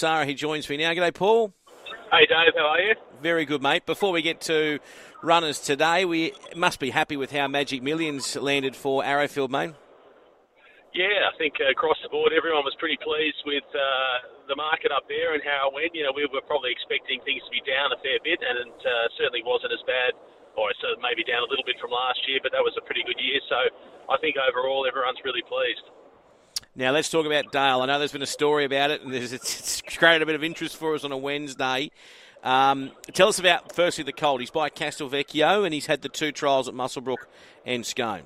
[0.00, 0.24] Sara.
[0.24, 0.96] He joins me now.
[0.96, 1.52] G'day, Paul.
[2.08, 2.56] Hey, Dave.
[2.56, 2.96] How are you?
[3.20, 3.84] Very good, mate.
[3.84, 4.80] Before we get to
[5.20, 9.76] runners today, we must be happy with how Magic Millions landed for Arrowfield, mate.
[10.96, 15.04] Yeah, I think across the board, everyone was pretty pleased with uh, the market up
[15.04, 15.92] there and how it went.
[15.92, 18.80] You know, we were probably expecting things to be down a fair bit, and it
[18.80, 20.16] uh, certainly wasn't as bad,
[20.56, 23.04] or so maybe down a little bit from last year, but that was a pretty
[23.04, 23.38] good year.
[23.52, 23.60] So
[24.08, 25.84] I think overall, everyone's really pleased.
[26.76, 27.82] Now let's talk about Dale.
[27.82, 30.76] I know there's been a story about it, and it's created a bit of interest
[30.76, 31.90] for us on a Wednesday.
[32.42, 34.40] Um, tell us about firstly the colt.
[34.40, 37.28] He's by Castelvecchio, and he's had the two trials at Muswellbrook
[37.66, 38.24] and Scone.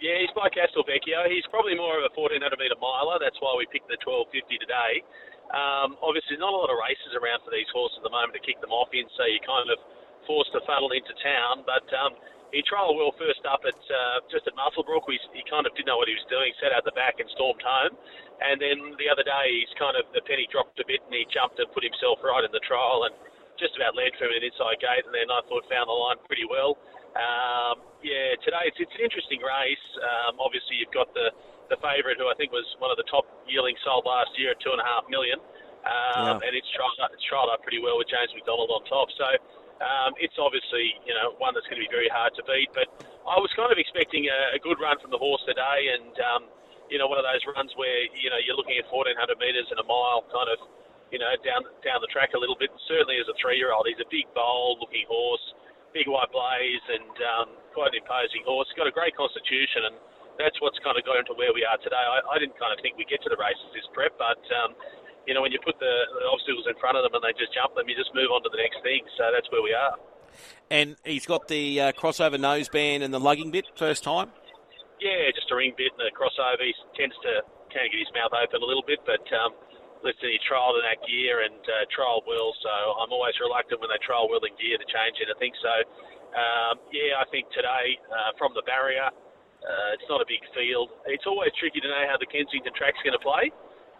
[0.00, 1.26] Yeah, he's by Castelvecchio.
[1.26, 3.18] He's probably more of a 1400 metre miler.
[3.18, 5.02] That's why we picked the 1250 today.
[5.50, 8.42] Um, obviously, not a lot of races around for these horses at the moment to
[8.42, 9.78] kick them off in, so you're kind of
[10.26, 11.64] forced to fuddle into town.
[11.64, 12.14] But um,
[12.52, 15.04] he trialled well first up at uh, just at Muswellbrook.
[15.04, 17.28] We, he kind of didn't know what he was doing, sat out the back and
[17.36, 17.92] stormed home.
[18.40, 21.28] And then the other day, he's kind of the penny dropped a bit, and he
[21.28, 23.14] jumped and put himself right in the trial and
[23.60, 25.04] just about led from an inside gate.
[25.04, 26.78] And then I thought found the line pretty well.
[27.18, 29.86] Um, yeah, today it's, it's an interesting race.
[29.98, 31.34] Um, obviously, you've got the,
[31.68, 34.60] the favourite, who I think was one of the top yearling sold last year at
[34.62, 35.42] two and a half million,
[35.84, 36.46] um, yeah.
[36.46, 39.10] and it's trialled, it's trialled up pretty well with James McDonald on top.
[39.18, 39.26] So
[39.80, 42.70] um, it's obviously you know one that's going to be very hard to beat.
[42.74, 42.90] But
[43.26, 46.42] I was kind of expecting a, a good run from the horse today, and um,
[46.90, 49.78] you know one of those runs where you know you're looking at 1400 metres and
[49.78, 50.58] a mile, kind of
[51.10, 52.70] you know down down the track a little bit.
[52.90, 55.44] Certainly as a three-year-old, he's a big, bold-looking horse
[55.92, 58.68] big white blaze and um, quite an imposing horse.
[58.70, 59.96] He's got a great constitution, and
[60.36, 61.98] that's what's kind of got into where we are today.
[61.98, 64.76] I, I didn't kind of think we'd get to the races this prep, but um,
[65.28, 67.52] you know when you put the, the obstacles in front of them and they just
[67.52, 69.04] jump them, you just move on to the next thing.
[69.20, 70.00] So that's where we are.
[70.72, 74.32] And he's got the uh, crossover noseband and the lugging bit first time.
[75.04, 76.64] Yeah, just a ring bit and a crossover.
[76.64, 79.52] He tends to kind of get his mouth open a little bit, but um,
[80.00, 83.92] listen, he trialled in that gear and uh, trialled well, so I'm always reluctant when
[83.92, 85.52] they trial well in gear to change anything.
[85.60, 85.72] So,
[86.34, 90.88] um, yeah, I think today uh, from the barrier, uh, it's not a big field.
[91.04, 93.52] It's always tricky to know how the Kensington track's going to play,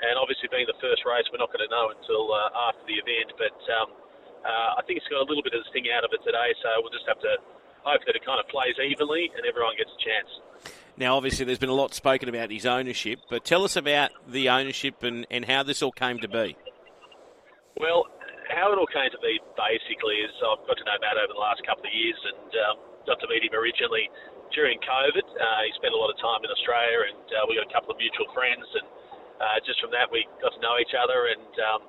[0.03, 2.98] and obviously being the first race, we're not going to know until uh, after the
[2.98, 3.34] event.
[3.34, 3.88] But um,
[4.47, 6.54] uh, I think it's got a little bit of the sting out of it today,
[6.62, 7.34] so we'll just have to
[7.82, 10.31] hope that it kind of plays evenly and everyone gets a chance.
[10.98, 14.50] Now, obviously, there's been a lot spoken about his ownership, but tell us about the
[14.50, 16.58] ownership and, and how this all came to be.
[17.78, 18.10] Well,
[18.50, 21.38] how it all came to be basically is I've got to know Matt over the
[21.38, 22.76] last couple of years and um,
[23.06, 24.10] got to meet him originally
[24.50, 25.22] during COVID.
[25.22, 27.94] Uh, he spent a lot of time in Australia and uh, we got a couple
[27.94, 28.87] of mutual friends and
[29.38, 31.81] uh, just from that we got to know each other and um,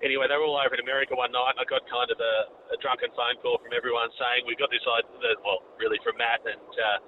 [0.00, 2.34] anyway they were all over in America one night I got kind of a,
[2.72, 6.42] a drunken phone call from everyone saying we've got this idea, well really from Matt
[6.44, 6.98] and uh,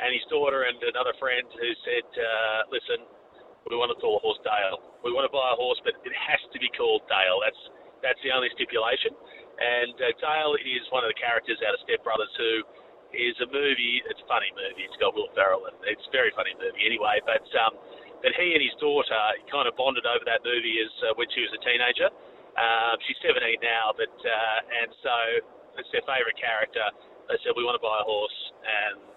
[0.00, 3.04] and his daughter and another friend who said, uh, listen,
[3.68, 4.80] we want to call a horse Dale.
[5.04, 7.44] We want to buy a horse, but it has to be called Dale.
[7.44, 7.62] That's
[8.00, 9.12] that's the only stipulation.
[9.60, 12.64] And uh, Dale is one of the characters out of Step Brothers who
[13.12, 14.00] is a movie.
[14.08, 14.88] It's a funny movie.
[14.88, 17.20] It's got Will Ferrell, and it's a very funny movie anyway.
[17.28, 17.76] But um,
[18.20, 19.16] but he and his daughter
[19.48, 22.08] kind of bonded over that movie as uh, when she was a teenager.
[22.56, 25.16] Um, she's 17 now, but uh, and so
[25.80, 26.84] it's their favourite character.
[27.30, 29.10] They said we want to buy a horse, and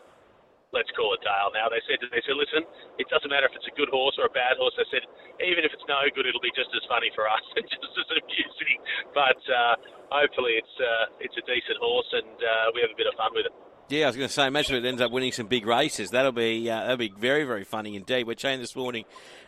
[0.73, 1.69] let's call it Dale now.
[1.69, 2.65] They said they said, listen,
[2.97, 4.73] it doesn't matter if it's a good horse or a bad horse.
[4.77, 5.05] They said
[5.41, 8.07] even if it's no good, it'll be just as funny for us and just as
[8.09, 8.77] amusing.
[9.13, 9.75] But uh,
[10.09, 13.31] hopefully it's uh, it's a decent horse and uh, we have a bit of fun
[13.37, 13.55] with it.
[13.89, 16.11] Yeah, I was going to say, imagine if it ends up winning some big races.
[16.11, 18.25] That'll be uh, that'll be very very funny indeed.
[18.25, 19.05] We're chatting this morning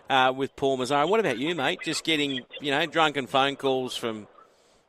[0.10, 1.08] uh, with Paul Messara.
[1.08, 1.80] What about you, mate?
[1.84, 4.28] Just getting you know drunken phone calls from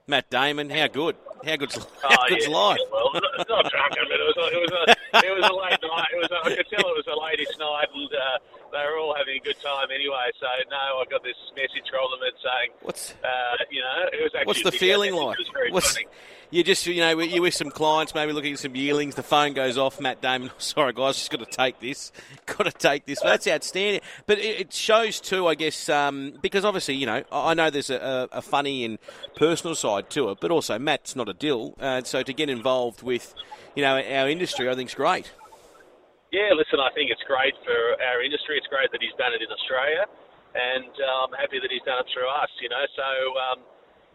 [0.06, 0.70] Matt Damon.
[0.70, 1.16] How good?
[1.44, 2.78] How good's, how oh, good's yeah, life?
[2.90, 5.75] Well, not, not drunken, but it was, a, it was a it was a late
[5.96, 6.12] night.
[6.12, 8.38] It was a, I could tell it was a ladies' night, and uh,
[8.72, 10.28] they were all having a good time anyway.
[10.38, 14.32] So no, I got this message from them saying, "What's uh, you know, it was
[14.34, 15.38] actually what's the feeling like?
[15.70, 16.06] What's, funny
[16.50, 19.52] you just, you know, you with some clients, maybe looking at some yearlings, the phone
[19.52, 22.12] goes off, Matt Damon, sorry guys, just got to take this,
[22.46, 23.20] got to take this.
[23.20, 24.00] That's outstanding.
[24.26, 28.28] But it shows too, I guess, um, because obviously, you know, I know there's a,
[28.32, 28.98] a, funny and
[29.34, 33.02] personal side to it, but also Matt's not a dill, uh, so to get involved
[33.02, 33.34] with,
[33.74, 35.32] you know, our industry, I think is great.
[36.36, 38.60] Yeah, listen, I think it's great for our industry.
[38.60, 40.04] It's great that he's done it in Australia,
[40.52, 42.52] and I'm happy that he's done it through us.
[42.60, 43.08] You know, so
[43.40, 43.58] um,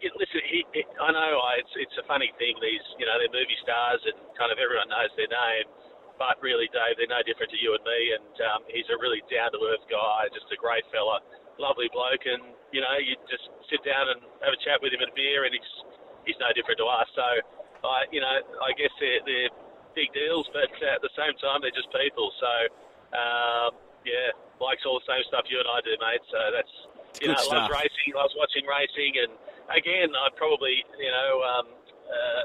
[0.06, 2.62] it, listen, he, it, I know I, it's it's a funny thing.
[2.62, 5.66] These, you know, they're movie stars and kind of everyone knows their name.
[6.22, 8.14] But really, Dave, they're no different to you and me.
[8.14, 11.26] And um, he's a really down to earth guy, just a great fella,
[11.58, 12.22] lovely bloke.
[12.30, 15.18] And you know, you just sit down and have a chat with him at a
[15.18, 15.74] beer, and he's
[16.30, 17.10] he's no different to us.
[17.18, 17.26] So,
[17.82, 19.54] I, you know, I guess they're, they're
[19.94, 22.32] big deals, but at the same time, they're just people.
[22.40, 22.52] So,
[23.16, 23.72] um,
[24.06, 26.24] yeah, likes all the same stuff you and I do, mate.
[26.30, 26.76] So that's
[27.20, 27.70] you Good know, stuff.
[27.70, 29.32] loves racing, loves watching racing, and
[29.70, 31.66] again, I'd probably, you know, um,
[32.08, 32.44] uh,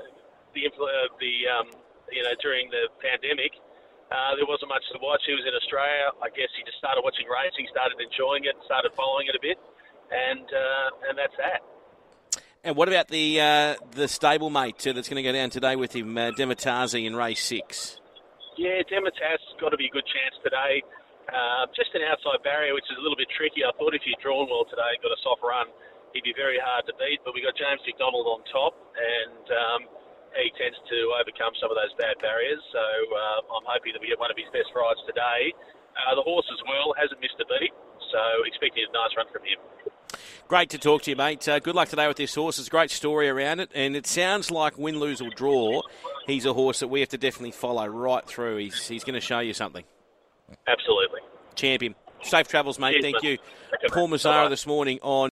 [0.55, 1.67] the influ- uh, the um,
[2.11, 3.55] you know during the pandemic,
[4.11, 5.23] uh, there wasn't much to watch.
[5.27, 6.11] He was in Australia.
[6.23, 9.59] I guess he just started watching racing, started enjoying it, started following it a bit,
[10.11, 11.63] and uh, and that's that.
[12.65, 15.95] And what about the uh, the stablemate uh, that's going to go down today with
[15.95, 18.01] him, uh, in race six?
[18.57, 20.83] Yeah, Demitas got to be a good chance today.
[21.29, 23.67] Uh, just an outside barrier, which is a little bit tricky.
[23.67, 25.67] I thought if he'd drawn well today, got a soft run,
[26.15, 27.21] he'd be very hard to beat.
[27.27, 29.81] But we got James McDonald on top, and um,
[30.39, 32.63] he tends to overcome some of those bad barriers.
[32.73, 35.53] So uh, I'm hoping that we get one of his best rides today.
[35.97, 37.73] Uh, the horse as well hasn't missed a beat,
[38.11, 39.59] so expecting a nice run from him.
[40.49, 41.49] Great to talk to you, mate.
[41.49, 42.59] Uh, good luck today with this horse.
[42.59, 45.83] It's a great story around it, and it sounds like win, lose, or draw.
[46.27, 48.59] He's a horse that we have to definitely follow right through.
[48.59, 49.85] He's, he's going to show you something.
[50.69, 51.21] Absolutely.
[51.57, 51.97] Champion.
[52.23, 53.03] Safe travels, mate.
[53.03, 53.25] Thank mate.
[53.25, 53.39] you.
[53.75, 54.09] Okay, Paul.
[54.09, 55.25] Messara this morning on.